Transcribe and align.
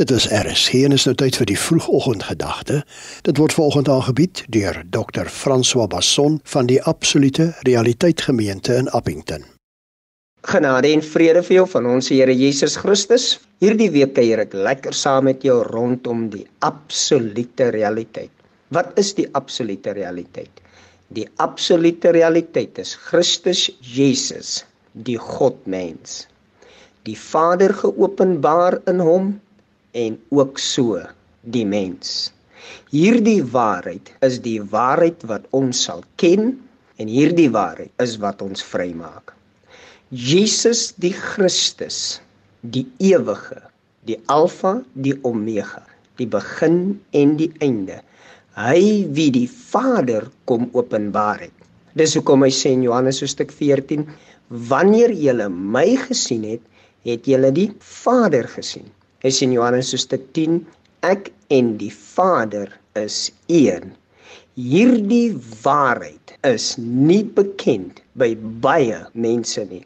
Dit 0.00 0.10
is 0.10 0.24
RSG 0.32 0.86
en 0.86 0.94
is 0.96 1.02
nou 1.04 1.12
tyd 1.20 1.36
vir 1.36 1.48
die 1.50 1.56
vroegoggendgedagte. 1.60 2.78
Dit 3.28 3.36
word 3.36 3.52
volgende 3.52 3.90
aangebied 3.92 4.40
deur 4.54 4.78
Dr. 4.88 5.28
François 5.28 5.84
Basson 5.84 6.38
van 6.48 6.70
die 6.70 6.78
Absolute 6.88 7.50
Realiteit 7.68 8.22
Gemeente 8.24 8.72
in 8.80 8.88
Appington. 8.96 9.44
Genade 10.48 10.94
en 10.96 11.04
vrede 11.04 11.42
vir 11.44 11.56
jou 11.58 11.66
van 11.74 11.90
ons 11.92 12.08
Here 12.08 12.32
Jesus 12.32 12.78
Christus. 12.80 13.26
Hierdie 13.60 13.90
week 13.92 14.16
kuier 14.16 14.46
ek 14.46 14.56
lekker 14.56 14.96
saam 14.96 15.28
met 15.28 15.44
jou 15.44 15.58
rondom 15.68 16.24
die 16.32 16.46
absolute 16.64 17.68
realiteit. 17.76 18.32
Wat 18.72 18.96
is 18.96 19.12
die 19.20 19.28
absolute 19.36 19.92
realiteit? 20.00 20.64
Die 21.12 21.28
absolute 21.36 22.16
realiteit 22.16 22.80
is 22.80 22.96
Christus 22.96 23.68
Jesus, 23.84 24.64
die 24.96 25.20
Godmens. 25.20 26.22
Die 27.04 27.18
Vader 27.28 27.76
geopenbaar 27.84 28.80
in 28.88 29.04
hom 29.04 29.34
en 29.92 30.18
ook 30.30 30.58
so 30.58 31.00
die 31.42 31.64
mens. 31.66 32.32
Hierdie 32.92 33.42
waarheid 33.44 34.12
is 34.24 34.38
die 34.44 34.60
waarheid 34.72 35.24
wat 35.28 35.48
ons 35.56 35.84
sal 35.86 36.02
ken 36.20 36.54
en 37.00 37.10
hierdie 37.10 37.50
waarheid 37.52 37.92
is 38.04 38.16
wat 38.22 38.42
ons 38.44 38.64
vrymaak. 38.64 39.34
Jesus 40.12 40.92
die 41.00 41.12
Christus, 41.16 42.20
die 42.60 42.86
ewige, 43.00 43.60
die 44.08 44.18
alfa, 44.32 44.78
die 44.92 45.16
omega, 45.24 45.82
die 46.20 46.28
begin 46.28 47.00
en 47.16 47.36
die 47.40 47.50
einde. 47.64 48.00
Hy 48.56 49.08
wie 49.16 49.30
die 49.32 49.48
Vader 49.48 50.28
kom 50.48 50.68
openbaar 50.76 51.46
het. 51.48 51.56
Dis 51.96 52.16
hoekom 52.16 52.44
hy 52.44 52.52
sê 52.52 52.72
in 52.76 52.84
Johannes 52.84 53.20
hoofstuk 53.24 53.52
14, 53.52 54.04
wanneer 54.68 55.12
julle 55.16 55.48
my 55.52 55.88
gesien 56.06 56.44
het, 56.48 56.64
het 57.08 57.24
julle 57.28 57.50
die 57.56 57.70
Vader 57.80 58.46
gesien 58.52 58.88
is 59.28 59.42
in 59.44 59.52
Johannes 59.54 59.92
hoofstuk 59.94 60.24
10 60.36 60.62
ek 61.06 61.30
en 61.54 61.76
die 61.80 61.92
Vader 61.94 62.70
is 62.98 63.30
een. 63.46 63.92
Hierdie 64.58 65.32
waarheid 65.64 66.34
is 66.46 66.74
nie 66.78 67.22
bekend 67.36 68.02
by 68.18 68.32
baie 68.64 69.00
mense 69.14 69.64
nie. 69.70 69.84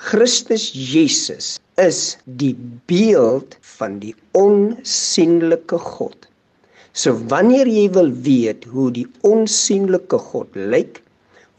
Christus 0.00 0.70
Jesus 0.72 1.58
is 1.80 2.16
die 2.40 2.54
beeld 2.88 3.56
van 3.76 3.98
die 4.00 4.14
onsigbare 4.38 5.80
God. 5.84 6.26
So 6.92 7.14
wanneer 7.30 7.68
jy 7.68 7.86
wil 7.94 8.10
weet 8.24 8.64
hoe 8.72 8.88
die 8.96 9.06
onsigbare 9.28 10.22
God 10.30 10.56
lyk, 10.56 11.02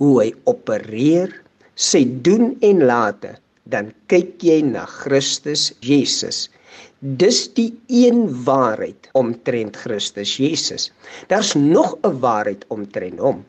hoe 0.01 0.15
hy 0.23 0.31
opereer, 0.49 1.31
sy 1.77 2.03
doen 2.25 2.55
en 2.65 2.81
late, 2.89 3.35
dan 3.69 3.93
kyk 4.11 4.41
jy 4.43 4.59
na 4.65 4.87
Christus 4.89 5.69
Jesus. 5.85 6.47
Dis 6.99 7.53
die 7.57 7.71
een 7.87 8.43
waarheid 8.45 9.09
omtrent 9.17 9.75
Christus 9.83 10.37
Jesus. 10.37 10.91
Daar's 11.27 11.53
nog 11.55 11.97
'n 12.03 12.19
waarheid 12.19 12.65
omtrent 12.67 13.19
hom. 13.19 13.45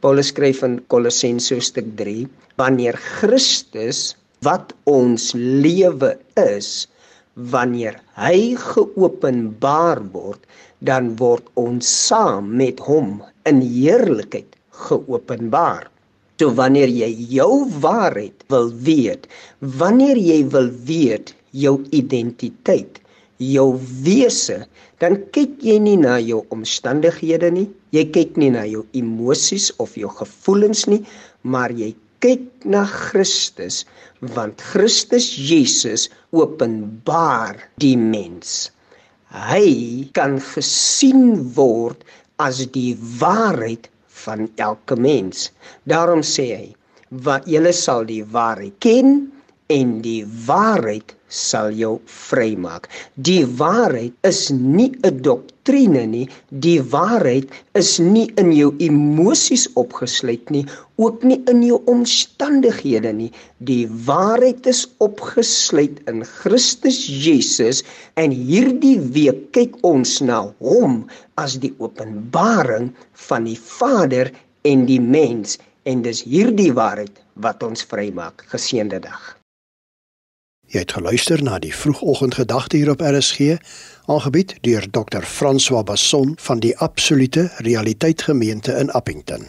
Paulus 0.00 0.32
skryf 0.32 0.62
in 0.62 0.80
Kolossense 0.86 1.54
hoofstuk 1.54 1.86
3: 1.96 2.28
Wanneer 2.56 2.96
Christus 2.96 4.16
wat 4.40 4.74
ons 4.84 5.32
lewe 5.36 6.18
is, 6.34 6.88
wanneer 7.34 7.96
hy 8.14 8.54
geopenbaar 8.56 10.02
word, 10.12 10.44
dan 10.78 11.16
word 11.16 11.48
ons 11.54 11.88
saam 12.06 12.52
met 12.56 12.80
hom 12.80 13.22
in 13.48 13.60
heerlikheid 13.60 14.56
geopenbaar. 14.70 15.90
So 16.40 16.50
wanneer 16.58 16.90
jy 16.90 17.10
jou 17.30 17.64
waarheid 17.82 18.42
wil 18.50 18.72
weet, 18.86 19.28
wanneer 19.60 20.18
jy 20.18 20.40
wil 20.50 20.70
weet 20.88 21.30
jou 21.54 21.76
identiteit, 21.94 22.98
jou 23.38 23.68
wese, 24.02 24.64
dan 24.98 25.20
kyk 25.36 25.62
jy 25.62 25.78
nie 25.82 25.98
na 26.00 26.16
jou 26.18 26.40
omstandighede 26.54 27.52
nie, 27.54 27.68
jy 27.94 28.04
kyk 28.16 28.38
nie 28.40 28.50
na 28.54 28.64
jou 28.66 28.82
emosies 28.98 29.70
of 29.82 29.94
jou 30.00 30.10
gevoelens 30.18 30.88
nie, 30.90 31.04
maar 31.46 31.70
jy 31.70 31.92
kyk 32.24 32.66
na 32.66 32.82
Christus, 32.88 33.84
want 34.34 34.62
Christus 34.72 35.30
Jesus 35.36 36.08
openbaar 36.34 37.60
die 37.82 37.96
mens. 38.00 38.72
Hy 39.30 40.08
kan 40.18 40.40
gesien 40.42 41.52
word 41.54 42.02
as 42.42 42.64
die 42.74 42.94
waarheid 43.20 43.90
van 44.24 44.48
elke 44.56 44.96
mens. 44.96 45.50
Daarom 45.82 46.22
sê 46.22 46.46
hy: 46.54 46.68
"Wat 47.26 47.46
julle 47.50 47.72
sal 47.72 48.06
die 48.06 48.22
waarheid 48.24 48.78
ken 48.78 49.32
en 49.72 50.00
die 50.04 50.24
waarheid 50.46 51.14
sal 51.34 51.72
jou 51.72 51.94
vrymaak. 52.04 52.86
Die 53.16 53.44
waarheid 53.58 54.12
is 54.28 54.50
nie 54.52 54.92
'n 55.02 55.22
doktrine 55.22 56.04
nie, 56.06 56.28
die 56.50 56.80
waarheid 56.82 57.48
is 57.74 57.98
nie 57.98 58.28
in 58.36 58.52
jou 58.52 58.74
emosies 58.78 59.66
opgesluit 59.74 60.50
nie, 60.50 60.66
ook 60.96 61.24
nie 61.24 61.40
in 61.48 61.62
jou 61.62 61.80
omstandighede 61.86 63.12
nie. 63.12 63.32
Die 63.58 63.88
waarheid 63.88 64.66
is 64.66 64.86
opgesluit 64.98 66.00
in 66.06 66.24
Christus 66.24 67.06
Jesus 67.06 67.82
en 68.16 68.30
hierdie 68.30 69.00
week 69.00 69.52
kyk 69.52 69.76
ons 69.82 70.20
na 70.20 70.52
hom 70.60 71.06
as 71.36 71.56
die 71.58 71.74
openbaring 71.78 72.92
van 73.12 73.44
die 73.44 73.58
Vader 73.58 74.30
en 74.62 74.86
die 74.86 75.00
mens 75.00 75.58
en 75.84 76.02
dis 76.02 76.22
hierdie 76.22 76.72
waarheid 76.72 77.16
wat 77.34 77.62
ons 77.62 77.82
vrymaak. 77.82 78.44
Geseënde 78.52 79.00
dag. 79.00 79.43
Jy 80.66 80.78
het 80.82 80.92
geluister 80.92 81.42
na 81.42 81.58
die 81.58 81.74
vroegoggendgedagte 81.74 82.76
hier 82.76 82.90
op 82.90 83.00
RSG, 83.00 83.58
aangebied 84.06 84.56
deur 84.60 84.86
Dr. 84.90 85.22
François 85.22 85.84
Basson 85.84 86.34
van 86.36 86.60
die 86.60 86.76
Absolute 86.78 87.50
Realiteit 87.56 88.22
Gemeente 88.22 88.72
in 88.72 88.90
Appington. 88.90 89.48